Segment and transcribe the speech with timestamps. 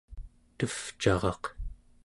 [0.57, 1.43] tevcaraq